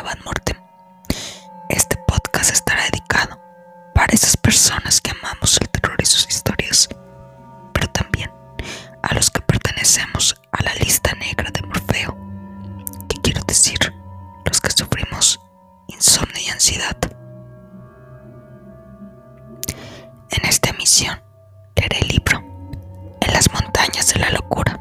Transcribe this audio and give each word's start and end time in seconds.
Van. 0.00 0.18
Este 1.68 1.96
podcast 2.06 2.52
estará 2.52 2.82
dedicado 2.84 3.38
para 3.94 4.12
esas 4.14 4.36
personas 4.36 5.00
que 5.00 5.10
amamos 5.10 5.58
el 5.60 5.68
terror 5.68 5.96
y 6.00 6.06
sus 6.06 6.26
historias, 6.28 6.88
pero 7.74 7.88
también 7.90 8.30
a 9.02 9.14
los 9.14 9.30
que 9.30 9.42
pertenecemos 9.42 10.40
a 10.52 10.62
la 10.62 10.74
lista 10.76 11.12
negra 11.14 11.50
de 11.50 11.62
Morfeo, 11.62 12.16
que 13.08 13.20
quiero 13.20 13.42
decir, 13.44 13.78
los 14.46 14.60
que 14.60 14.70
sufrimos 14.70 15.40
insomnio 15.88 16.40
y 16.46 16.48
ansiedad. 16.50 16.96
En 20.30 20.44
esta 20.48 20.70
emisión 20.70 21.22
leeré 21.76 21.98
el 22.00 22.08
libro 22.08 22.38
En 23.20 23.32
las 23.32 23.52
montañas 23.52 24.12
de 24.14 24.20
la 24.20 24.30
locura 24.30 24.78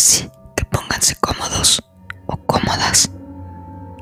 Así 0.00 0.30
que 0.56 0.64
pónganse 0.64 1.14
cómodos 1.16 1.84
o 2.26 2.34
cómodas, 2.46 3.10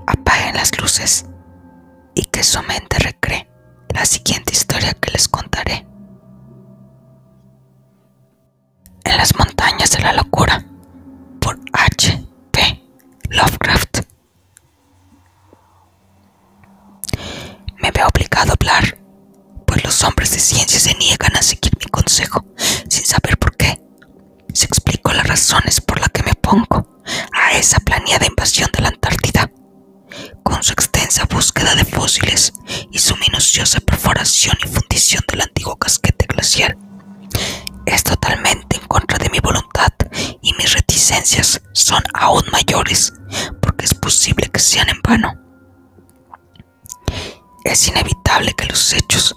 apaguen 0.07 0.55
las 0.55 0.71
luces 0.81 1.27
y 2.15 2.23
que 2.27 2.45
su 2.45 2.63
mente 2.63 3.01
recree 3.01 3.51
la 3.93 4.05
siguiente 4.05 4.53
historia 4.53 4.95
que 4.95 5.11
les 5.11 5.27
contaré. 5.27 5.85
En 9.03 9.17
las 9.17 9.37
montañas 9.37 9.91
de 9.91 9.99
la 9.99 10.13
locura 10.13 10.65
por 11.41 11.59
H. 11.73 12.25
P. 12.53 12.81
Lovecraft. 13.31 14.03
Me 17.83 17.91
veo 17.91 18.07
obligado 18.07 18.53
a 18.53 18.55
hablar, 18.55 18.99
pues 19.67 19.83
los 19.83 20.05
hombres 20.05 20.31
de 20.31 20.39
ciencia 20.39 20.79
se 20.79 20.95
niegan 20.95 21.37
a 21.37 21.43
seguir 21.43 21.73
mi 21.77 21.87
consejo 21.87 22.45
sin 22.89 23.05
saber 23.05 23.37
por 23.37 23.57
qué. 23.57 23.83
Se 24.55 24.65
explico 24.67 25.13
las 25.13 25.27
razones 25.27 25.81
por 25.81 26.01
las 26.01 26.09
que 26.09 26.25
me 26.25 26.33
opongo 26.33 27.01
a 27.33 27.53
esa 27.53 27.79
planeada 27.79 28.27
invasión 28.27 28.69
de 28.73 28.83
la 28.83 28.89
Antártida. 28.89 29.53
Con 30.43 30.65
su 30.65 30.73
extensa 30.73 31.27
búsqueda 31.27 31.77
de 31.77 31.85
fósiles 31.85 32.53
y 32.91 32.99
su 32.99 33.15
minuciosa 33.19 33.79
perforación 33.79 34.57
y 34.65 34.67
fundición 34.67 35.23
del 35.31 35.43
antiguo 35.43 35.77
casquete 35.77 36.27
glacial, 36.27 36.77
es 37.87 38.03
totalmente 38.03 38.77
en 38.77 38.87
contra 38.89 39.19
de 39.19 39.31
mi 39.31 39.39
voluntad 39.39 39.93
y 40.43 40.53
mis 40.55 40.73
son 41.73 42.03
aún 42.15 42.45
mayores 42.53 43.13
porque 43.61 43.85
es 43.85 43.95
posible 43.95 44.49
que 44.53 44.61
sean 44.61 44.89
en 44.89 45.01
vano. 45.03 45.35
Es 47.65 47.89
inevitable 47.89 48.55
que 48.55 48.67
los 48.67 48.93
hechos, 48.93 49.35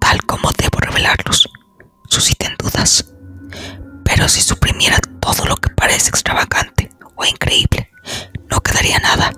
tal 0.00 0.22
como 0.24 0.50
debo 0.52 0.78
revelarlos, 0.78 1.48
susciten 2.08 2.54
dudas. 2.58 3.06
Pero 4.04 4.28
si 4.28 4.42
suprimiera 4.42 4.98
todo 5.20 5.46
lo 5.46 5.56
que 5.56 5.70
parece 5.70 6.10
extravagante 6.10 6.90
o 7.16 7.24
increíble, 7.24 7.90
no 8.50 8.60
quedaría 8.60 8.98
nada. 8.98 9.32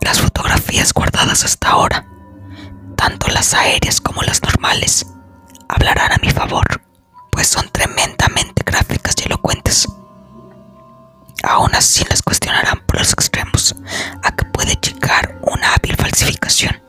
Las 0.00 0.20
fotografías 0.20 0.92
guardadas 0.92 1.44
hasta 1.44 1.68
ahora, 1.70 2.06
tanto 2.96 3.28
las 3.28 3.54
aéreas 3.54 4.00
como 4.00 4.22
las 4.22 4.42
normales, 4.42 5.06
hablarán 5.68 6.12
a 6.12 6.18
mi 6.22 6.30
favor, 6.30 6.64
pues 7.30 7.48
son 7.48 7.68
tremendamente 7.70 8.62
gráficas 8.64 9.14
y 9.20 9.26
elocuentes. 9.26 9.86
Aún 11.42 11.74
así 11.74 12.04
las 12.08 12.22
cuestionarán 12.22 12.80
por 12.86 12.98
los 12.98 13.12
extremos 13.12 13.74
a 14.22 14.34
que 14.34 14.44
puede 14.46 14.74
llegar 14.76 15.38
una 15.42 15.74
hábil 15.74 15.96
falsificación. 15.96 16.80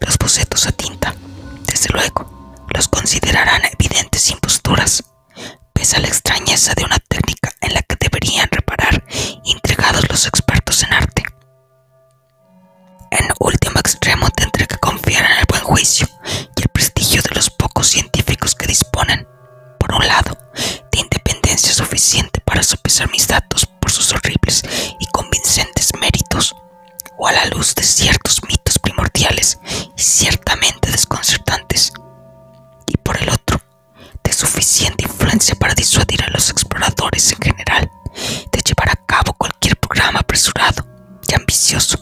Los 0.00 0.16
bocetos 0.18 0.66
a 0.66 0.72
tinta, 0.72 1.14
desde 1.66 1.88
luego, 1.92 2.54
los 2.74 2.88
considerarán 2.88 3.62
evidentes 3.78 4.30
imposturas, 4.30 5.04
pese 5.72 5.96
a 5.96 6.00
la 6.00 6.08
extrañeza 6.08 6.74
de 6.74 6.84
una 6.84 6.98
técnica 6.98 7.52
en 7.60 7.74
la 7.74 7.82
que 7.82 7.96
deberían 7.98 8.48
reparar 8.50 9.04
intrigados 9.44 10.08
los 10.08 10.26
expertos 10.26 10.82
en 10.82 10.92
arte. 10.92 11.11
Para 22.62 22.70
sopesar 22.70 23.10
mis 23.10 23.26
datos 23.26 23.66
por 23.66 23.90
sus 23.90 24.12
horribles 24.12 24.62
y 25.00 25.06
convincentes 25.06 25.90
méritos, 26.00 26.54
o 27.18 27.26
a 27.26 27.32
la 27.32 27.46
luz 27.46 27.74
de 27.74 27.82
ciertos 27.82 28.40
mitos 28.48 28.78
primordiales 28.78 29.58
y 29.96 30.00
ciertamente 30.00 30.92
desconcertantes, 30.92 31.92
y 32.86 32.96
por 32.98 33.20
el 33.20 33.30
otro, 33.30 33.60
de 34.22 34.32
suficiente 34.32 35.02
influencia 35.02 35.56
para 35.56 35.74
disuadir 35.74 36.22
a 36.22 36.30
los 36.30 36.50
exploradores 36.50 37.32
en 37.32 37.38
general 37.40 37.90
de 38.52 38.60
llevar 38.60 38.90
a 38.90 39.06
cabo 39.06 39.32
cualquier 39.32 39.76
programa 39.76 40.20
apresurado 40.20 40.86
y 41.26 41.34
ambicioso 41.34 41.98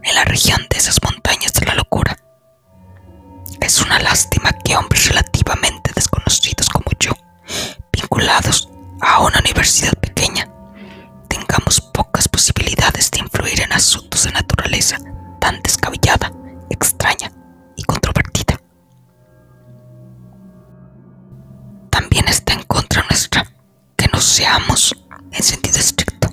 en 0.00 0.14
la 0.14 0.22
región 0.22 0.64
de 0.70 0.78
esas 0.78 1.02
montañas 1.02 1.52
de 1.54 1.66
la 1.66 1.74
locura. 1.74 2.16
Es 3.60 3.80
una 3.80 3.98
lástima 3.98 4.52
que 4.64 4.76
hombres 4.76 5.08
relativamente 5.08 5.90
desconocidos 5.92 6.68
como 6.68 6.86
yo, 7.00 7.10
vinculados 7.92 8.68
a 9.00 9.20
una 9.20 9.40
universidad 9.40 9.92
tan 15.54 15.62
descabellada, 15.62 16.32
extraña 16.70 17.30
y 17.76 17.82
controvertida. 17.84 18.60
También 21.90 22.26
está 22.28 22.54
en 22.54 22.62
contra 22.64 23.04
nuestra 23.08 23.44
que 23.96 24.08
no 24.12 24.20
seamos, 24.20 24.96
en 25.30 25.42
sentido 25.42 25.78
estricto, 25.78 26.28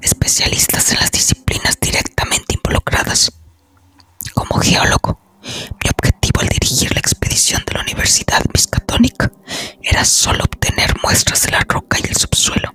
especialistas 0.00 0.92
en 0.92 0.98
las 1.00 1.10
disciplinas 1.10 1.78
directamente 1.80 2.54
involucradas. 2.54 3.32
Como 4.32 4.60
geólogo, 4.60 5.20
mi 5.42 5.90
objetivo 5.90 6.40
al 6.40 6.48
dirigir 6.48 6.92
la 6.92 7.00
expedición 7.00 7.62
de 7.66 7.74
la 7.74 7.82
Universidad 7.82 8.42
Miskatonic 8.52 9.30
era 9.82 10.04
solo 10.04 10.44
obtener 10.44 10.94
muestras 11.02 11.42
de 11.42 11.52
la 11.52 11.60
roca 11.68 11.98
y 12.02 12.08
el 12.08 12.16
subsuelo 12.16 12.73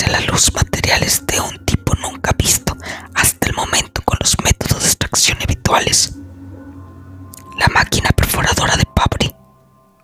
la 0.00 0.20
luz 0.20 0.50
materiales 0.54 1.26
de 1.26 1.38
un 1.38 1.66
tipo 1.66 1.94
nunca 1.96 2.32
visto 2.32 2.74
hasta 3.14 3.48
el 3.48 3.54
momento 3.54 4.00
con 4.06 4.16
los 4.22 4.34
métodos 4.42 4.80
de 4.80 4.86
extracción 4.86 5.36
habituales. 5.42 6.14
La 7.58 7.68
máquina 7.68 8.08
perforadora 8.16 8.74
de 8.76 8.86
Pabri, 8.86 9.34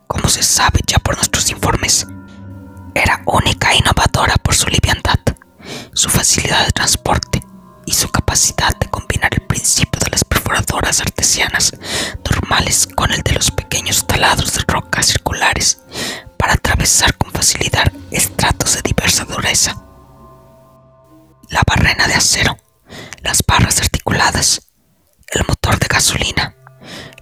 como 0.06 0.28
se 0.28 0.42
sabe 0.42 0.80
ya 0.86 0.98
por 0.98 1.16
nuestros 1.16 1.48
informes, 1.50 2.06
era 2.94 3.22
única 3.24 3.72
e 3.72 3.78
innovadora 3.78 4.34
por 4.36 4.54
su 4.54 4.68
liviandad, 4.68 5.20
su 5.94 6.10
facilidad 6.10 6.66
de 6.66 6.72
transporte 6.72 7.42
y 7.86 7.92
su 7.94 8.10
capacidad 8.10 8.76
de 8.78 8.90
combinar 8.90 9.30
el 9.32 9.46
principio 9.46 9.98
de 10.04 10.10
las 10.10 10.22
perforadoras 10.22 11.00
artesianas 11.00 11.72
normales 12.28 12.86
con 12.94 13.10
el 13.10 13.22
de 13.22 13.32
los 13.32 13.50
pequeños 13.50 14.06
taladros 14.06 14.52
de 14.52 14.64
roca 14.68 15.02
circulares 15.02 15.78
atravesar 16.48 17.14
con 17.16 17.30
facilidad 17.32 17.92
estratos 18.10 18.74
de 18.74 18.82
diversa 18.82 19.24
dureza. 19.24 19.74
La 21.50 21.62
barrena 21.66 22.06
de 22.06 22.14
acero, 22.14 22.56
las 23.22 23.42
barras 23.46 23.80
articuladas, 23.80 24.68
el 25.28 25.44
motor 25.46 25.78
de 25.78 25.86
gasolina, 25.88 26.54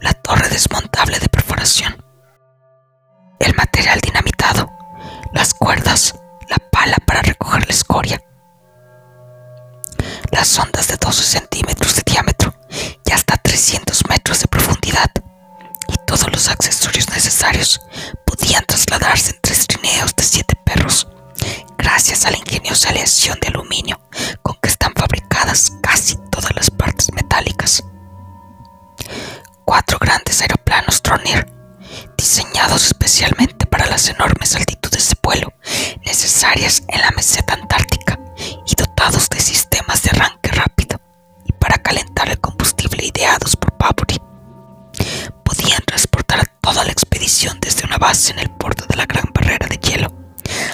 la 0.01 0.13
torre 0.15 0.49
desmontable 0.49 1.19
de 1.19 1.29
perforación, 1.29 2.05
el 3.41 3.55
material 3.55 4.01
dinamitado, 4.01 4.71
las 5.33 5.55
cuerdas, 5.55 6.15
la 6.49 6.57
pala 6.71 6.97
para 7.07 7.23
recoger 7.23 7.67
la 7.67 7.73
escoria, 7.73 8.23
las 10.31 10.59
ondas 10.59 10.89
de 10.89 10.97
12 10.97 11.23
centímetros 11.23 11.97
de 11.97 12.03
diámetro 12.05 12.55
y 13.05 13.13
hasta 13.13 13.37
300 13.37 14.09
metros 14.09 14.41
de 14.41 14.49
profundidad, 14.49 15.11
y 15.89 15.95
todos 16.07 16.31
los 16.33 16.49
accesorios 16.49 17.09
necesarios 17.11 17.81
podían 18.25 18.65
trasladarse 18.67 19.31
en 19.33 19.39
tres 19.41 19.67
trineos 19.67 20.15
de 20.15 20.23
siete 20.25 20.55
perros, 20.65 21.09
gracias 21.79 22.25
a 22.25 22.31
la 22.31 22.39
ingeniosa 22.39 22.91
aleación 22.91 23.39
de 23.41 23.49
aluminio 23.49 24.01
con 24.43 24.57
que 24.61 24.69
están 24.69 24.93
fabricadas 24.95 25.73
casi 25.83 26.17
todas 26.31 26.55
las 26.55 26.71
partes 26.71 27.13
metálicas. 27.13 27.83
Cuatro 29.65 29.99
grandes 30.01 30.41
aeroplanos 30.41 31.03
Tronir, 31.03 31.47
diseñados 32.17 32.87
especialmente 32.87 33.67
para 33.67 33.87
las 33.87 34.09
enormes 34.09 34.55
altitudes 34.55 35.09
de 35.11 35.17
vuelo 35.23 35.53
necesarias 36.05 36.83
en 36.89 37.01
la 37.01 37.11
meseta 37.13 37.55
antártica 37.55 38.06
toda 46.67 46.83
la 46.83 46.91
expedición 46.91 47.61
desde 47.61 47.87
una 47.87 47.97
base 47.97 48.33
en 48.33 48.41
el 48.41 48.51
puerto 48.51 48.87
de 48.89 48.97
la 48.97 49.07
Gran 49.07 49.31
Barrera 49.33 49.69
de 49.69 49.77
Hielo 49.77 50.13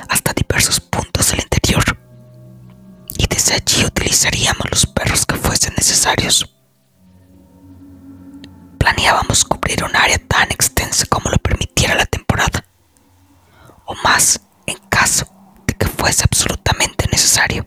hasta 0.09 0.33
diversos 0.33 0.81
puntos 0.81 1.31
del 1.31 1.41
interior. 1.41 1.85
Y 3.19 3.27
desde 3.27 3.57
allí 3.57 3.85
utilizaríamos 3.85 4.71
los 4.71 4.87
perros 4.87 5.27
que 5.27 5.35
fuesen 5.37 5.75
necesarios. 5.77 6.51
Planeábamos 8.79 9.45
cubrir 9.45 9.85
un 9.85 9.95
área 9.95 10.17
tan 10.27 10.51
extensa 10.51 11.05
como 11.11 11.29
lo 11.29 11.37
permitiera 11.37 11.95
la 11.95 12.07
temporada, 12.07 12.65
o 13.85 13.95
más 13.97 14.41
en 14.65 14.79
caso 14.89 15.27
de 15.67 15.75
que 15.75 15.89
fuese 15.89 16.25
absolutamente 16.25 17.07
necesario. 17.13 17.67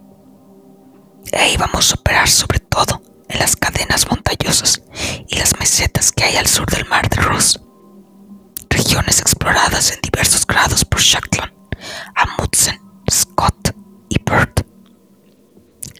E 1.31 1.54
íbamos 1.54 1.92
a 1.92 1.95
operar 2.00 2.28
sobre 2.28 2.60
todo 2.60 3.04
en 3.30 3.38
las 3.38 3.56
cadenas 3.56 4.10
montañosas 4.10 4.81
y 5.28 5.38
las 5.38 5.60
mesetas 5.60 6.12
que 6.12 6.24
hay 6.24 6.38
al 6.38 6.48
sur 6.48 6.66
del 6.66 6.86
mar 6.86 7.07
de 7.07 7.18
Ross, 7.18 7.60
exploradas 9.00 9.92
en 9.92 10.00
diversos 10.01 10.47
grados 10.47 10.86
por 10.86 11.01
Shackland, 11.01 11.51
Amundsen, 12.15 12.80
Scott 13.12 13.75
y 14.07 14.15
Bird. 14.24 14.53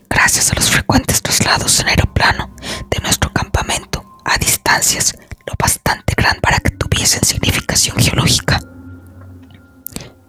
Gracias 0.10 0.52
a 0.52 0.56
los 0.56 0.70
frecuentes 0.70 1.22
traslados 1.22 1.78
en 1.82 1.90
aeroplano 1.90 2.56
de 2.90 3.00
nuestro 3.02 3.32
campamento 3.34 4.18
a 4.24 4.38
distancias 4.38 5.14
lo 5.46 5.54
bastante 5.60 6.14
gran 6.16 6.40
para 6.40 6.60
que 6.60 6.72
tuviesen 6.72 7.22
significación 7.24 7.98
geológica. 7.98 8.60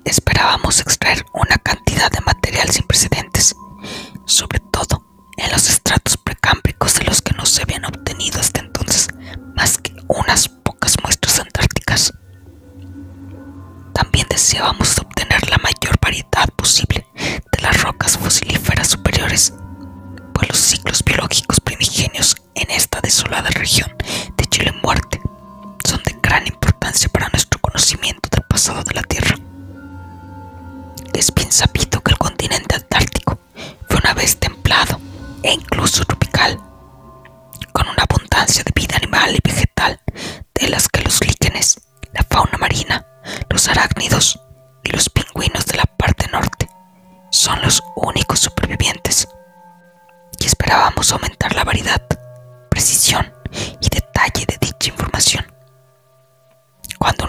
Esperábamos 0.05 0.81
extraer 0.81 1.25
una 1.35 1.57
cantidad 1.59 2.11
de 2.11 2.21
material 2.23 2.69
sin 2.71 2.85
precedentes, 2.87 3.55
sobre 4.25 4.59
todo 4.73 5.07
en 5.37 5.53
los 5.53 5.71
estratos 5.71 6.17
precámbricos 6.17 6.95
de 6.95 7.05
los 7.05 7.23
que 7.23 7.35
no 7.35 7.47
se 7.47 7.63
habían 7.63 7.85
obtenido 7.85 8.41
hasta 8.41 8.61
entonces 8.61 9.09
más 9.55 9.79
que 9.79 9.95
unas 10.09 10.49
También 13.97 14.27
deseábamos 14.29 14.99
obtener 14.99 15.49
la 15.49 15.57
mayor 15.57 15.99
variedad 16.03 16.47
posible 16.55 17.07
de 17.15 17.63
las 17.63 17.81
rocas 17.83 18.19
fosilíferas 18.19 18.89
superiores, 18.89 19.55
pues 20.35 20.51
los 20.51 20.59
ciclos 20.59 21.03
biológicos 21.03 21.61
primigenios 21.61 22.37
en 22.55 22.71
esta 22.73 23.01
desolada 23.01 23.49
región 23.49 23.91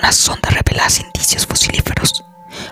una 0.08 0.14
sonda 0.14 0.50
revelase 0.50 1.02
indicios 1.02 1.46
fosilíferos, 1.46 2.24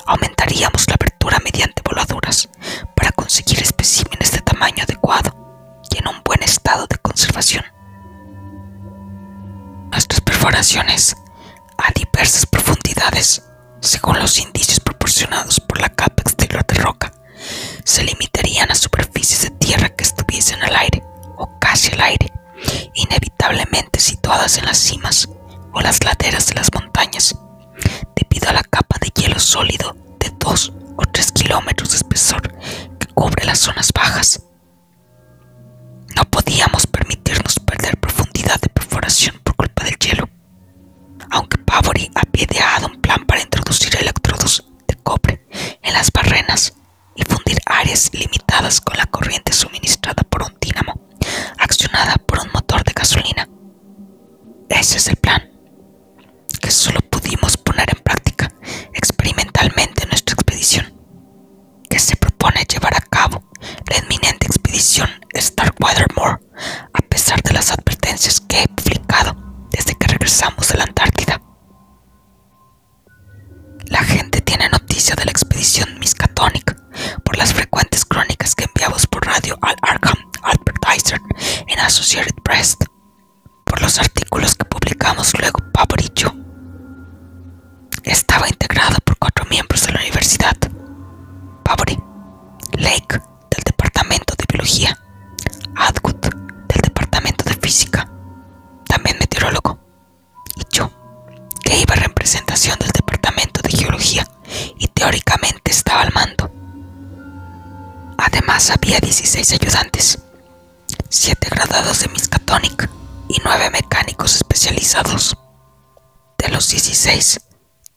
aumentaríamos 0.06 0.88
la 0.88 0.94
apertura 0.96 1.38
mediante 1.44 1.82
voladuras 1.84 2.48
para 2.96 3.12
conseguir 3.12 3.62
especímenes 3.62 4.32
de 4.32 4.40
tamaño 4.40 4.84
adecuado 4.84 5.36
y 5.92 5.98
en 5.98 6.08
un 6.08 6.22
buen 6.24 6.42
estado 6.44 6.88
de 6.88 6.98
conservación. 7.00 7.66
Nuestras 9.92 10.22
perforaciones 10.22 11.18
a 11.78 11.92
diversas 11.92 12.46
profundidades, 12.46 13.44
según 13.82 14.18
los 14.20 14.40
indicios 14.40 14.80
proporcionados 14.80 15.60
por 15.60 15.82
la 15.82 15.90
capa 15.90 16.22
exterior 16.22 16.66
de 16.66 16.76
roca, 16.76 17.12
se 17.84 18.06
limitarían 18.06 18.72
a 18.72 18.76
superficies 18.76 19.42
de 19.42 19.50
tierra 19.50 19.90
que 19.90 20.06
estuviesen 20.06 20.64
al 20.64 20.74
aire 20.78 21.04
o 21.36 21.60
casi 21.60 21.92
al 21.92 22.00
aire 22.00 22.32
inevitablemente 22.94 24.00
situadas 24.00 24.58
en 24.58 24.68
las 24.68 24.78
cimas 24.78 25.28
o 25.76 25.82
las 25.82 26.04
laderas 26.04 26.48
de 26.48 26.56
las 26.56 26.74
montañas, 26.74 27.36
debido 28.16 28.50
a 28.50 28.54
la 28.54 28.64
capa 28.64 28.98
de 29.00 29.10
hielo 29.10 29.40
sólido 29.40 29.96
de 30.20 30.32
2 30.40 30.74
o 30.96 31.06
3 31.06 31.32
kilómetros 31.34 31.92
de 31.92 31.98
espesor 31.98 32.42
que 32.98 33.08
cubre 33.14 33.46
las 33.46 33.60
zonas 33.60 33.92
bajas. 33.94 34.42
No 36.16 36.24
podíamos 36.26 36.88
permitirnos 36.88 37.60
perder 37.60 37.98
Associated 81.86 82.34
Press, 82.44 82.78
por 83.64 83.80
los 83.80 84.00
artículos 84.00 84.56
que 84.56 84.66
publicamos 84.66 85.32
luego 85.40 85.60
Pablo 85.72 85.98
y 86.00 86.10
yo. 86.16 86.34
Estaba 88.04 88.48
integrada 88.50 88.98
por 89.04 89.16
cuatro 89.20 89.46
miembros 89.46 89.86
de 89.86 89.94
la 89.94 90.00
universidad. 90.00 90.58
Pabori, 91.64 91.96
Lake 92.74 93.20
del 93.52 93.64
Departamento 93.64 94.34
de 94.36 94.46
Biología, 94.50 94.98
Atwood 95.76 96.16
del 96.16 96.82
Departamento 96.82 97.44
de 97.46 97.56
Física, 97.56 98.10
también 98.88 99.18
meteorólogo, 99.20 99.78
y 100.56 100.64
yo, 100.76 100.90
que 101.64 101.78
iba 101.78 101.94
en 101.94 102.02
representación 102.02 102.80
del 102.80 102.90
Departamento 102.90 103.62
de 103.62 103.70
Geología 103.70 104.28
y 104.80 104.88
teóricamente 104.88 105.70
estaba 105.70 106.02
al 106.02 106.14
mando. 106.14 106.50
Además 108.18 108.72
había 108.72 109.00
16 109.00 109.54
ayudantes, 109.54 110.25
7 111.18 111.48
graduados 111.50 112.02
de 112.02 112.10
Miskatonic 112.10 112.90
y 113.30 113.38
9 113.42 113.70
mecánicos 113.70 114.36
especializados. 114.36 115.38
De 116.38 116.50
los 116.50 116.68
16, 116.68 117.40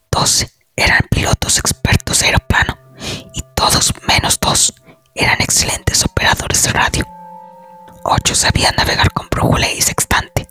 12 0.09 0.53
eran 0.77 1.01
pilotos 1.11 1.59
expertos 1.59 2.21
de 2.21 2.27
aeroplano 2.27 2.79
y 3.35 3.43
todos 3.57 3.93
menos 4.07 4.39
2 4.39 4.73
eran 5.17 5.41
excelentes 5.41 6.05
operadores 6.05 6.63
de 6.63 6.71
radio. 6.71 7.07
8 8.05 8.35
sabían 8.37 8.77
navegar 8.77 9.11
con 9.13 9.29
brújula 9.29 9.69
y 9.69 9.83
sextante, 9.83 10.49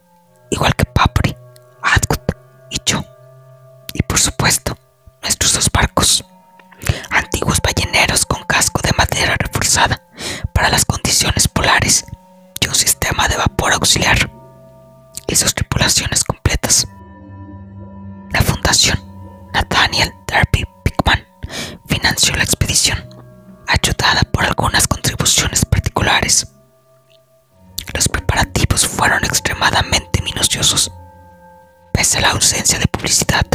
igual 0.51 0.75
que 0.75 0.83
Papri, 0.83 1.37
Atwood 1.81 2.35
y 2.69 2.81
yo. 2.85 3.01
Y 3.93 4.03
por 4.03 4.19
supuesto, 4.19 4.77
a 32.17 32.21
la 32.21 32.31
ausencia 32.31 32.79
de 32.79 32.87
publicidad. 32.87 33.45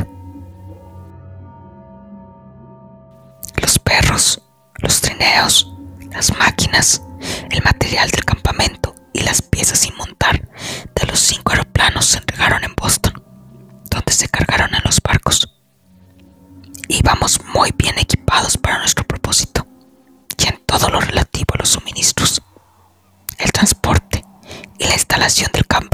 Los 3.60 3.78
perros, 3.78 4.40
los 4.76 5.00
trineos, 5.00 5.72
las 6.10 6.36
máquinas, 6.38 7.02
el 7.50 7.62
material 7.62 8.08
del 8.10 8.24
campamento 8.24 8.94
y 9.12 9.22
las 9.22 9.42
piezas 9.42 9.80
sin 9.80 9.96
montar 9.96 10.48
de 10.94 11.06
los 11.06 11.18
cinco 11.18 11.52
aeroplanos 11.52 12.06
se 12.06 12.18
entregaron 12.18 12.62
en 12.62 12.74
Boston, 12.74 13.14
donde 13.90 14.12
se 14.12 14.28
cargaron 14.28 14.74
en 14.74 14.82
los 14.84 15.00
barcos. 15.00 15.48
Íbamos 16.88 17.40
muy 17.54 17.72
bien 17.76 17.98
equipados 17.98 18.56
para 18.56 18.78
nuestro 18.78 19.04
propósito. 19.04 19.66
todo 20.66 20.88
lo 20.88 21.00
relativo 21.00 21.54
a 21.54 21.58
los 21.58 21.68
suministros, 21.68 22.42
el 23.36 23.52
transporte 23.52 24.24
y 24.78 24.84
la 24.84 24.94
instalación 24.94 25.50
del 25.52 25.66
campamento. 25.66 25.91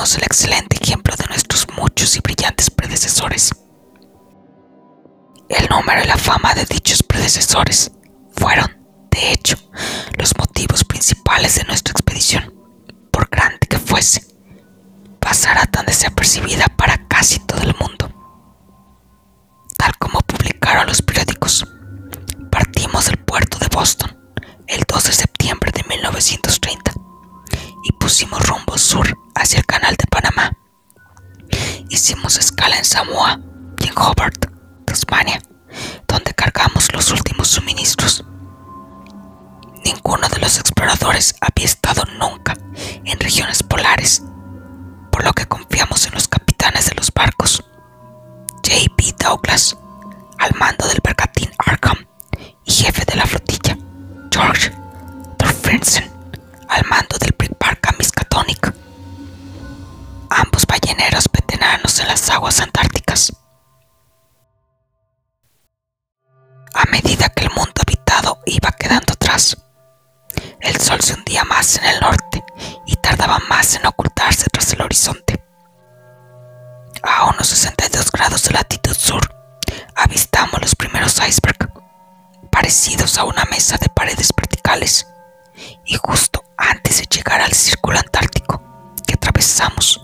Seguimos 0.00 0.16
el 0.16 0.24
excelente 0.24 0.78
ejemplo 0.82 1.14
de 1.14 1.26
nuestros 1.26 1.66
muchos 1.76 2.16
y 2.16 2.20
brillantes 2.20 2.70
predecesores. 2.70 3.50
El 5.50 5.68
número 5.68 6.02
y 6.02 6.06
la 6.06 6.16
fama 6.16 6.54
de 6.54 6.64
dichos 6.64 7.02
predecesores 7.02 7.90
fueron, 8.32 8.66
de 9.10 9.32
hecho, 9.32 9.58
los 10.16 10.32
motivos 10.38 10.84
principales 10.84 11.56
de 11.56 11.64
nuestra 11.64 11.92
expedición, 11.92 12.54
por 13.10 13.28
grande 13.28 13.58
que 13.68 13.78
fuese, 13.78 14.24
pasará 15.20 15.66
tan 15.66 15.84
desapercibida 15.84 16.64
para 16.78 17.06
casi 17.06 17.38
todo 17.40 17.60
el 17.60 17.74
mundo. 17.78 18.08
Tal 19.76 19.94
como 19.98 20.20
publicaron 20.20 20.86
los 20.86 21.02
periódicos, 21.02 21.66
partimos 22.50 23.04
del 23.04 23.18
puerto 23.18 23.58
de 23.58 23.68
Boston 23.68 24.16
el 24.66 24.82
2 24.88 25.04
de 25.04 25.12
septiembre 25.12 25.70
de 25.72 25.84
1930 25.86 26.92
y 27.84 27.92
pusimos 27.92 28.40
rumbo 28.48 28.78
sur 28.78 29.06
hacia 29.40 29.58
el 29.58 29.66
canal 29.66 29.96
de 29.96 30.06
Panamá. 30.06 30.56
Hicimos 31.88 32.36
escala 32.36 32.76
en 32.76 32.84
Samoa 32.84 33.40
y 33.78 33.88
en 33.88 33.94
Hobart, 33.96 34.46
Tasmania, 34.84 35.40
donde 36.06 36.34
cargamos 36.34 36.92
los 36.92 37.10
últimos 37.10 37.48
suministros. 37.48 38.24
Ninguno 39.84 40.28
de 40.28 40.38
los 40.40 40.58
exploradores 40.58 41.34
había 41.40 41.64
estado 41.64 42.04
nunca 42.18 42.54
en 43.04 43.18
regiones 43.18 43.62
polares, 43.62 44.22
por 45.10 45.24
lo 45.24 45.32
que 45.32 45.46
confiamos 45.46 46.06
en 46.06 46.14
los 46.14 46.28
capitanes 46.28 46.86
de 46.90 46.94
los 46.96 47.10
barcos. 47.10 47.64
J.P. 48.62 49.14
Douglas, 49.18 49.76
al 50.38 50.54
mando 50.58 50.86
del 50.86 51.00
bergantín 51.02 51.50
Arkham 51.58 52.06
y 52.64 52.72
jefe 52.72 53.04
de 53.06 53.16
la 53.16 53.24
flotilla, 53.26 53.76
George 54.30 54.70
Thorfinn, 55.38 55.80
al 56.68 56.84
mando 56.86 57.16
del 57.18 57.32
veteranos 61.32 61.98
en 61.98 62.08
las 62.08 62.28
aguas 62.30 62.60
antárticas. 62.60 63.32
A 66.74 66.84
medida 66.90 67.28
que 67.30 67.44
el 67.44 67.50
mundo 67.50 67.72
habitado 67.86 68.38
iba 68.46 68.70
quedando 68.72 69.12
atrás, 69.12 69.56
el 70.60 70.76
sol 70.80 71.00
se 71.00 71.14
hundía 71.14 71.44
más 71.44 71.76
en 71.76 71.84
el 71.84 72.00
norte 72.00 72.44
y 72.86 72.96
tardaba 72.96 73.38
más 73.48 73.74
en 73.74 73.86
ocultarse 73.86 74.48
tras 74.50 74.72
el 74.72 74.82
horizonte. 74.82 75.44
A 77.02 77.24
unos 77.26 77.48
62 77.48 78.12
grados 78.12 78.44
de 78.44 78.52
latitud 78.52 78.94
sur, 78.94 79.22
avistamos 79.96 80.60
los 80.60 80.74
primeros 80.74 81.16
icebergs, 81.26 81.68
parecidos 82.50 83.18
a 83.18 83.24
una 83.24 83.44
mesa 83.46 83.76
de 83.78 83.88
paredes 83.88 84.30
verticales, 84.36 85.06
y 85.84 85.96
justo 85.96 86.44
antes 86.56 86.98
de 86.98 87.06
llegar 87.06 87.40
al 87.40 87.52
círculo 87.52 87.98
antártico 87.98 88.69
atravesamos 89.20 90.00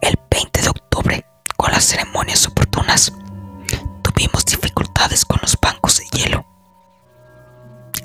el 0.00 0.18
20 0.28 0.60
de 0.60 0.68
octubre 0.68 1.24
con 1.56 1.70
las 1.70 1.84
ceremonias 1.84 2.46
oportunas, 2.48 3.12
tuvimos 4.02 4.44
dificultades 4.44 5.24
con 5.24 5.38
los 5.40 5.56
bancos 5.60 5.98
de 5.98 6.18
hielo. 6.18 6.44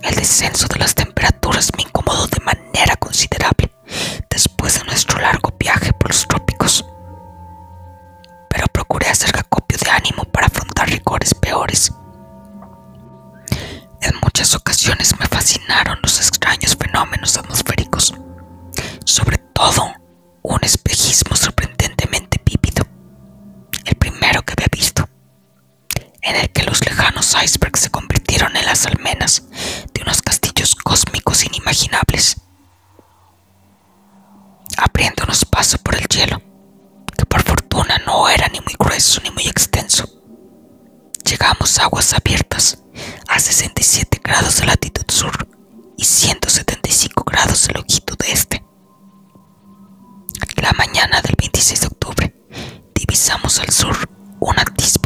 El 0.03 0.15
descenso 0.15 0.67
de 0.67 0.77
las 0.77 0.93
temperaturas 0.93 1.71
me 1.75 1.83
incomodó 1.83 2.27
de 2.27 2.43
manera 2.45 2.95
considerable 2.97 3.73
después 4.29 4.77
de 4.77 4.85
nuestro 4.85 5.19
largo 5.19 5.51
viaje 5.59 5.93
por 5.93 6.11
los 6.11 6.27
trópicos. 6.27 6.85
Pero 8.49 8.67
procuré 8.67 9.09
hacer 9.09 9.35
acopio 9.37 9.79
de 9.79 9.89
ánimo 9.89 10.25
para 10.25 10.45
afrontar 10.45 10.87
rigores 10.89 11.33
peores. 11.33 11.91
En 14.01 14.13
muchas 14.21 14.53
ocasiones 14.53 15.19
me 15.19 15.25
fascinaron 15.25 15.97
los 16.03 16.19
extraños 16.19 16.75
fenómenos 16.75 17.37
atmosféricos, 17.37 18.13
sobre 19.05 19.39
todo 19.53 20.00
un 20.51 20.63
espejismo 20.63 21.35
sorprendentemente 21.35 22.41
vívido, 22.45 22.85
el 23.85 23.95
primero 23.95 24.41
que 24.43 24.53
había 24.53 24.67
visto, 24.71 25.07
en 26.21 26.35
el 26.35 26.49
que 26.51 26.63
los 26.63 26.85
lejanos 26.85 27.35
icebergs 27.41 27.79
se 27.79 27.89
convirtieron 27.89 28.55
en 28.57 28.65
las 28.65 28.85
almenas 28.85 29.43
de 29.93 30.01
unos 30.01 30.21
castillos 30.21 30.75
cósmicos 30.75 31.45
inimaginables, 31.45 32.41
abriéndonos 34.77 35.45
paso 35.45 35.77
por 35.77 35.95
el 35.95 36.07
hielo, 36.07 36.41
que 37.17 37.25
por 37.25 37.43
fortuna 37.43 37.97
no 38.05 38.27
era 38.27 38.47
ni 38.49 38.59
muy 38.59 38.75
grueso 38.77 39.21
ni 39.23 39.31
muy 39.31 39.47
extenso. 39.47 40.09
Llegamos 41.23 41.79
a 41.79 41.83
aguas 41.83 42.13
abiertas 42.13 42.79
a 43.27 43.39
67 43.39 44.19
grados 44.21 44.57
de 44.57 44.65
latitud 44.65 45.05
sur 45.07 45.47
y 45.97 46.03
175 46.03 47.23
grados 47.23 47.67
de 47.67 47.73
longitud 47.73 48.17
este. 48.27 48.60
La 50.61 50.71
mañana 50.73 51.19
del 51.21 51.33
26 51.39 51.81
de 51.81 51.87
octubre. 51.87 52.35
Divisamos 52.93 53.59
al 53.59 53.71
sur 53.71 53.95
un 54.39 54.59
atisbo 54.59 55.00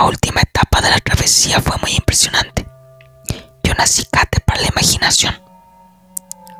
La 0.00 0.06
última 0.06 0.40
etapa 0.40 0.80
de 0.80 0.88
la 0.88 0.98
travesía 0.98 1.60
fue 1.60 1.76
muy 1.82 1.90
impresionante. 1.92 2.66
Y 3.62 3.70
un 3.70 3.78
acicate 3.78 4.40
para 4.40 4.62
la 4.62 4.68
imaginación, 4.68 5.38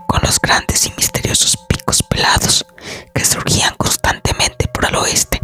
con 0.06 0.20
los 0.23 0.38
grandes 0.38 0.85
y 0.85 0.92
misteriosos 0.94 1.56
picos 1.66 2.02
pelados 2.02 2.66
que 3.14 3.25
surgían 3.25 3.75
constantemente 3.78 4.68
por 4.68 4.85
el 4.85 4.97
oeste, 4.97 5.40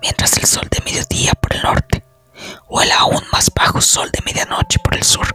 mientras 0.00 0.36
el 0.36 0.46
sol 0.46 0.68
de 0.70 0.80
mediodía 0.84 1.32
por 1.32 1.56
el 1.56 1.62
norte, 1.62 2.04
o 2.68 2.82
el 2.82 2.92
aún 2.92 3.24
más 3.32 3.50
bajo 3.52 3.80
sol 3.80 4.08
de 4.12 4.22
medianoche 4.24 4.78
por 4.78 4.94
el 4.94 5.02
sur, 5.02 5.26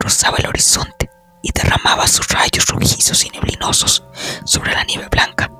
rozaba 0.00 0.38
el 0.38 0.48
horizonte 0.48 1.08
y 1.40 1.52
derramaba 1.52 2.08
sus 2.08 2.26
rayos 2.30 2.66
rojizos 2.66 3.24
y 3.24 3.30
neblinosos 3.30 4.02
sobre 4.44 4.72
la 4.72 4.82
nieve 4.82 5.06
blanca, 5.08 5.52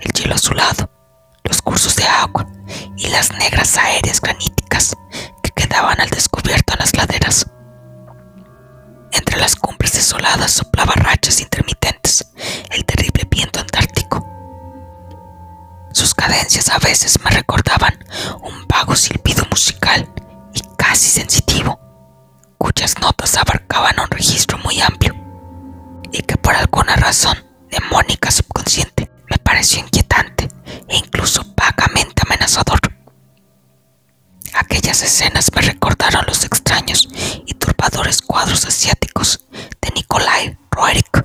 el 0.00 0.12
hielo 0.12 0.36
azulado, 0.36 0.88
los 1.48 1.62
cursos 1.62 1.96
de 1.96 2.04
agua 2.04 2.46
y 2.96 3.08
las 3.08 3.32
negras 3.32 3.76
aéreas 3.78 4.20
graníticas 4.20 4.94
que 5.42 5.50
quedaban 5.50 5.98
al 6.00 6.10
descubierto 6.10 6.74
en 6.74 6.78
las 6.80 6.94
laderas. 6.96 7.46
Entre 9.12 9.38
las 9.38 9.56
cumbres 9.56 9.92
desoladas 9.94 10.52
soplaba 10.52 10.92
rachas 10.94 11.40
intermitentes 11.40 12.26
el 12.70 12.84
terrible 12.84 13.26
viento 13.30 13.60
antártico. 13.60 14.24
Sus 15.92 16.14
cadencias 16.14 16.68
a 16.68 16.78
veces 16.78 17.18
me 17.24 17.30
recordaban 17.30 17.98
un 18.42 18.66
vago 18.68 18.94
silbido 18.94 19.44
musical 19.50 20.06
y 20.52 20.60
casi 20.76 21.08
sensitivo, 21.08 21.80
cuyas 22.58 23.00
notas 23.00 23.36
abarcaban 23.38 23.98
un 23.98 24.10
registro 24.10 24.58
muy 24.58 24.80
amplio 24.82 25.14
y 26.12 26.22
que 26.22 26.36
por 26.36 26.54
alguna 26.54 26.94
razón 26.96 27.36
demónica 27.70 28.30
subconsciente 28.30 29.10
me 29.30 29.38
pareció 29.38 29.80
inquietante 29.80 30.48
e 30.88 30.96
incluso 30.96 31.44
vagamente 31.56 32.22
amenazador. 32.24 32.78
Aquellas 34.54 35.02
escenas 35.02 35.50
me 35.54 35.62
recordaron 35.62 36.24
los 36.26 36.44
extraños 36.44 37.08
y 37.46 37.54
turbadores 37.54 38.22
cuadros 38.22 38.64
asiáticos 38.64 39.44
de 39.52 39.90
Nikolai 39.94 40.58
Roerich 40.70 41.24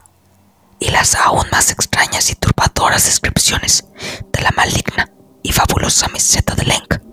y 0.79 0.89
las 0.89 1.15
aún 1.15 1.45
más 1.51 1.71
extrañas 1.71 2.29
y 2.29 2.35
turbadoras 2.35 3.05
descripciones 3.05 3.85
de 4.31 4.41
la 4.41 4.51
maligna 4.51 5.09
y 5.41 5.51
fabulosa 5.51 6.07
meseta 6.09 6.55
de 6.55 6.65
Lenk 6.65 7.12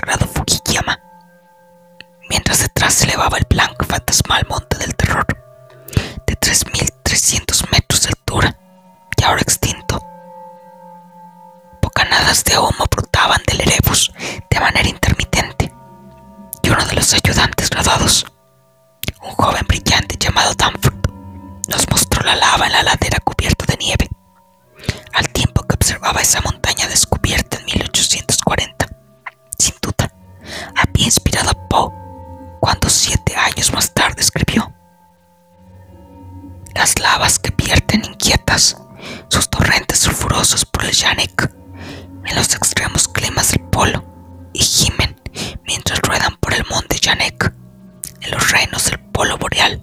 sagrado 0.00 0.26
Fukiyama, 0.26 0.98
mientras 2.30 2.60
detrás 2.60 2.94
se 2.94 3.04
elevaba 3.04 3.36
el 3.36 3.46
blanco 3.48 3.84
y 3.84 3.86
fantasmal 3.86 4.46
monte 4.48 4.78
del 4.78 4.94
terror, 4.96 5.26
de 6.26 6.38
3.300 6.38 7.70
metros 7.70 8.02
de 8.02 8.08
altura 8.08 8.58
y 9.16 9.24
ahora 9.24 9.42
extinto. 9.42 10.00
Bocanadas 11.82 12.44
de 12.44 12.58
humo 12.58 12.84
brotaban 12.90 13.42
del 13.46 13.60
Erebus 13.60 14.12
de 14.48 14.60
manera 14.60 14.88
intermitente, 14.88 15.70
y 16.62 16.70
uno 16.70 16.84
de 16.86 16.94
los 16.94 17.12
ayudantes 17.12 17.68
graduados, 17.68 18.24
un 19.22 19.32
joven 19.32 19.66
brillante 19.68 20.16
llamado 20.18 20.54
Danford, 20.54 21.10
nos 21.68 21.90
mostró 21.90 22.24
la 22.24 22.36
lava 22.36 22.66
en 22.66 22.72
la 22.72 22.82
ladera 22.84 23.18
cubierta 23.22 23.66
de 23.66 23.76
nieve, 23.76 24.08
al 25.12 25.28
tiempo 25.28 25.62
que 25.64 25.74
observaba 25.74 26.22
esa 26.22 26.40
montaña 26.40 26.59
siete 33.10 33.34
años 33.34 33.72
más 33.72 33.92
tarde 33.92 34.20
escribió. 34.20 34.72
Las 36.76 36.96
lavas 37.00 37.40
que 37.40 37.52
vierten 37.56 38.04
inquietas 38.04 38.80
sus 39.28 39.50
torrentes 39.50 39.98
sulfurosos 39.98 40.64
por 40.64 40.84
el 40.84 40.92
Yannick 40.92 41.50
en 42.24 42.36
los 42.36 42.54
extremos 42.54 43.08
climas 43.08 43.50
del 43.50 43.62
polo 43.62 44.04
y 44.52 44.60
gimen 44.60 45.20
mientras 45.64 46.00
ruedan 46.02 46.36
por 46.36 46.54
el 46.54 46.64
monte 46.70 47.00
Yannick 47.00 47.52
en 48.20 48.30
los 48.30 48.52
reinos 48.52 48.84
del 48.84 49.00
polo 49.00 49.36
boreal. 49.38 49.82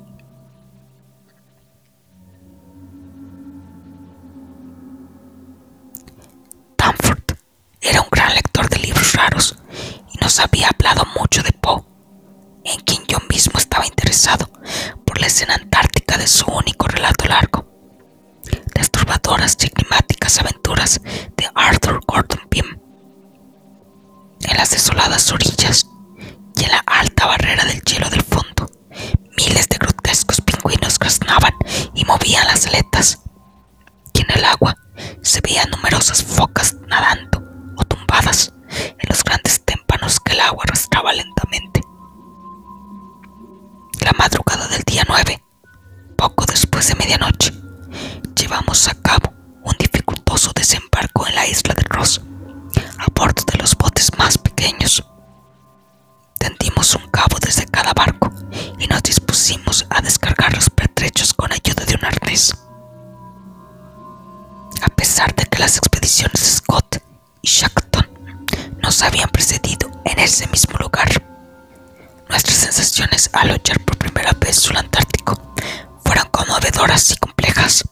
nos 68.97 69.03
habían 69.03 69.29
precedido 69.29 69.91
en 70.05 70.17
ese 70.17 70.47
mismo 70.47 70.75
lugar. 70.79 71.07
Nuestras 72.29 72.57
sensaciones 72.57 73.29
al 73.31 73.49
luchar 73.49 73.79
por 73.81 73.95
primera 73.95 74.31
vez 74.39 74.55
sur 74.55 74.75
Antártico 74.75 75.39
fueron 76.03 76.27
conmovedoras 76.31 77.11
y 77.11 77.17
complejas. 77.17 77.87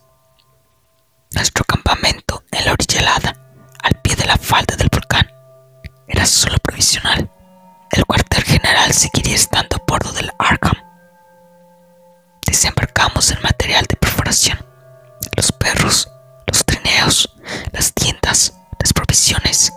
Nuestro 1.30 1.62
campamento 1.64 2.42
en 2.50 2.64
la 2.64 2.72
orilla 2.72 2.98
helada, 2.98 3.36
al 3.84 4.00
pie 4.02 4.16
de 4.16 4.24
la 4.24 4.36
falda 4.36 4.74
del 4.74 4.88
volcán, 4.90 5.30
era 6.08 6.26
solo 6.26 6.56
provisional. 6.58 7.30
El 7.92 8.04
cuartel 8.04 8.42
general 8.42 8.92
seguiría 8.92 9.36
estando 9.36 9.76
a 9.76 9.84
bordo 9.86 10.10
del 10.10 10.32
Arkham. 10.40 10.74
Desembarcamos 12.44 13.30
el 13.30 13.40
material 13.42 13.86
de 13.88 13.94
perforación, 13.94 14.58
los 15.36 15.52
perros, 15.52 16.10
los 16.48 16.64
trineos, 16.64 17.32
las 17.70 17.92
tiendas, 17.92 18.54
las 18.80 18.92
provisiones, 18.92 19.72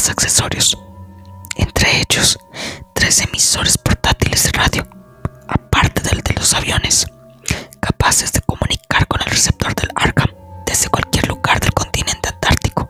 más 0.00 0.08
accesorios, 0.08 0.78
entre 1.56 2.00
ellos 2.00 2.38
tres 2.94 3.20
emisores 3.20 3.76
portátiles 3.76 4.44
de 4.44 4.52
radio, 4.52 4.88
aparte 5.46 6.00
del 6.00 6.22
de 6.22 6.32
los 6.36 6.54
aviones, 6.54 7.06
capaces 7.80 8.32
de 8.32 8.40
comunicar 8.40 9.06
con 9.08 9.20
el 9.20 9.26
receptor 9.26 9.74
del 9.74 9.90
Arkham 9.94 10.30
desde 10.64 10.88
cualquier 10.88 11.28
lugar 11.28 11.60
del 11.60 11.74
continente 11.74 12.30
antártico. 12.30 12.88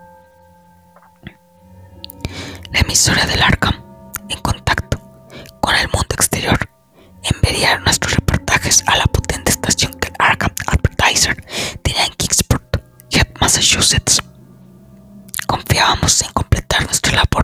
La 2.71 2.79
emisora 2.79 3.27
del 3.27 3.43
Arkham, 3.43 3.75
en 4.29 4.39
contacto 4.39 5.01
con 5.61 5.75
el 5.75 5.89
mundo 5.89 6.15
exterior, 6.15 6.59
enviaría 7.25 7.77
nuestros 7.79 8.15
reportajes 8.15 8.85
a 8.87 8.97
la 8.97 9.07
potente 9.07 9.51
estación 9.51 9.95
que 9.95 10.11
el 10.11 10.15
Arkham 10.21 10.55
Advertiser 10.69 11.45
tenía 11.83 12.05
en 12.05 12.13
Kingsport, 12.13 12.77
Head, 13.11 13.27
Massachusetts. 13.41 14.23
Confiábamos 15.49 16.23
en 16.23 16.31
musst 16.87 17.07
du 17.07 17.11
Labor 17.11 17.40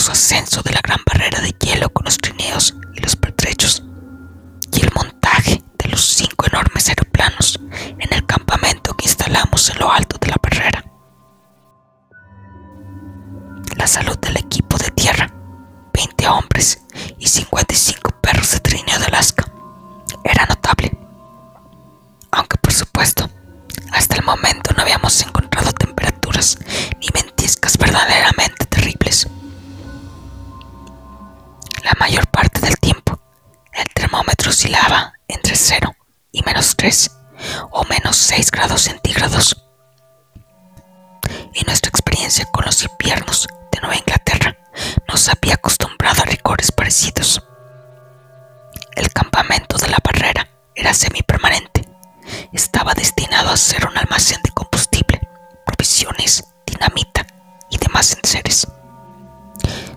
peligroso 0.00 0.12
ascenso 0.12 0.62
de 0.62 0.72
la 0.72 0.80
gran 0.82 1.00
barrera 1.04 1.40
de 1.40 1.54
hielo 1.60 1.90
con 1.90 2.04
los 2.06 2.16
trineos 2.16 2.74
y 2.94 3.00
los 3.00 3.16
pertrechos, 3.16 3.82
y 4.72 4.80
el 4.80 4.90
montaje 4.94 5.62
de 5.78 5.88
los 5.90 6.00
cinco 6.00 6.46
enormes 6.46 6.88
aeroplanos 6.88 7.60
en 7.98 8.10
el 8.10 8.24
campamento 8.24 8.96
que 8.96 9.04
instalamos 9.04 9.68
en 9.68 9.78
lo 9.78 9.92
alto 9.92 10.16
de 10.18 10.28
la 10.28 10.36
barrera. 10.42 10.84
La 13.76 13.86
salud 13.86 14.16
del 14.20 14.38
equipo 14.38 14.78
de 14.78 14.90
tierra, 14.90 15.30
20 15.92 16.28
hombres 16.28 16.82
y 17.18 17.26
55 17.28 18.10
perros 18.22 18.52
de 18.52 18.60
trineo 18.60 18.98
de 18.98 19.06
Alaska, 19.06 19.52
era 20.24 20.46
notable. 20.46 20.96
Aunque 22.30 22.56
por 22.56 22.72
supuesto, 22.72 23.28
hasta 23.92 24.16
el 24.16 24.24
momento 24.24 24.70
no 24.74 24.82
habíamos 24.82 25.20
encontrado. 25.20 25.29
Oscilaba 34.50 35.14
entre 35.28 35.54
0 35.54 35.94
y 36.32 36.42
menos 36.42 36.74
3 36.76 37.10
o 37.70 37.84
menos 37.84 38.16
6 38.16 38.50
grados 38.50 38.82
centígrados. 38.82 39.64
Y 41.54 41.62
nuestra 41.64 41.88
experiencia 41.88 42.44
con 42.52 42.64
los 42.64 42.82
inviernos 42.84 43.46
de 43.70 43.80
Nueva 43.80 43.96
Inglaterra 43.96 44.56
nos 45.08 45.28
había 45.28 45.54
acostumbrado 45.54 46.22
a 46.22 46.26
rigores 46.26 46.72
parecidos. 46.72 47.42
El 48.96 49.12
campamento 49.12 49.78
de 49.78 49.88
la 49.88 49.98
barrera 50.02 50.48
era 50.74 50.94
semipermanente. 50.94 51.88
Estaba 52.52 52.92
destinado 52.94 53.50
a 53.50 53.56
ser 53.56 53.86
un 53.86 53.96
almacén 53.96 54.40
de 54.42 54.50
combustible, 54.50 55.20
provisiones, 55.64 56.44
dinamita 56.66 57.24
y 57.70 57.78
demás 57.78 58.16
enseres. 58.20 58.66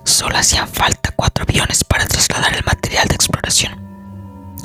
Solo 0.03 0.37
hacían 0.37 0.67
falta 0.67 1.11
cuatro 1.15 1.43
aviones 1.43 1.83
para 1.83 2.05
trasladar 2.05 2.53
el 2.53 2.63
material 2.63 3.07
de 3.07 3.15
exploración. 3.15 3.92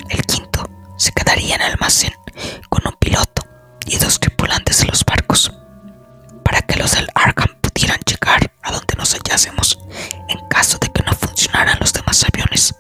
El 0.09 0.25
quinto 0.25 0.69
se 0.97 1.13
quedaría 1.13 1.57
en 1.57 1.63
el 1.63 1.73
almacén 1.73 2.13
con 2.69 2.83
un 2.87 2.95
piloto 2.99 3.43
y 3.87 3.97
dos 3.99 4.19
tripulantes 4.21 4.79
de 4.79 4.87
los 4.87 5.05
barcos, 5.05 5.53
para 6.45 6.61
que 6.63 6.77
los 6.77 6.93
del 6.93 7.09
Arkham 7.15 7.57
pudieran 7.61 8.01
llegar 8.07 8.53
a 8.63 8.73
donde 8.73 8.95
nos 8.97 9.13
hallásemos 9.15 9.79
en 10.29 10.39
caso 10.49 10.79
de 10.79 10.89
que 10.93 11.03
no 11.03 11.13
funcionaran 11.13 11.79
los 11.81 11.93
demás 11.93 12.25
aviones. 12.25 12.75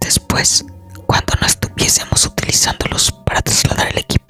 Después, 0.00 0.64
cuando 1.06 1.34
no 1.40 1.46
estuviésemos 1.46 2.24
utilizándolos 2.26 3.12
para 3.24 3.42
trasladar 3.42 3.88
el 3.88 3.98
equipo, 3.98 4.21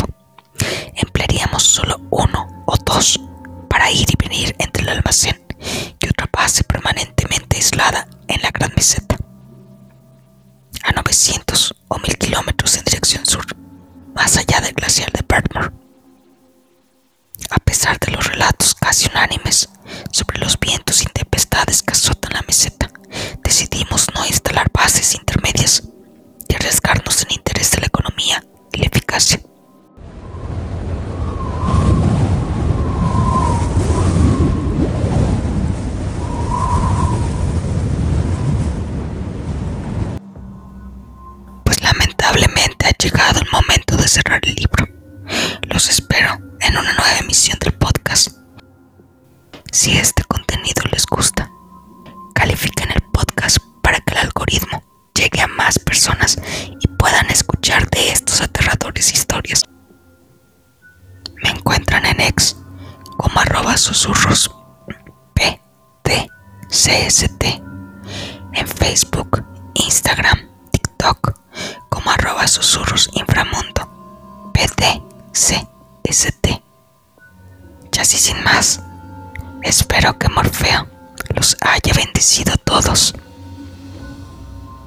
cerrar 44.13 44.41
el 44.43 44.55
libro. 44.57 44.87
Los 45.63 45.89
espero 45.89 46.35
en 46.61 46.77
una 46.77 46.93
nueva 46.93 47.19
emisión 47.21 47.59
del 47.61 47.73
podcast. 47.73 48.37
Si 49.71 49.97
este 49.97 50.23
contenido 50.25 50.83
les 50.93 51.07
gusta, 51.07 51.51
califiquen 52.35 52.91
el 52.91 53.01
podcast 53.11 53.57
para 53.83 54.01
que 54.01 54.13
el 54.13 54.19
algoritmo 54.19 54.83
llegue 55.15 55.41
a 55.41 55.47
más 55.47 55.79
personas 55.79 56.39
y 56.79 56.89
puedan 56.89 57.31
escuchar 57.31 57.89
de 57.89 58.11
estos 58.11 58.43
aterradores 58.43 59.15
historias. 59.15 59.65
Me 61.43 61.49
encuentran 61.49 62.05
en 62.05 62.21
ex 62.21 62.59
como 63.17 63.41
arroba 63.41 63.79
susurros 63.79 64.55
PTCST, 66.05 67.45
en 68.53 68.69
Facebook, 68.69 69.43
Instagram, 69.73 70.51
TikTok 70.71 71.33
como 71.89 72.11
arroba 72.11 72.47
susurros 72.47 73.09
inframundo 73.15 73.92
Y 77.95 78.01
así 78.01 78.19
sin 78.19 78.43
más, 78.43 78.81
espero 79.63 80.19
que 80.19 80.29
Morfeo 80.29 80.89
los 81.35 81.57
haya 81.61 81.93
bendecido 81.95 82.53
a 82.53 82.57
todos. 82.57 83.15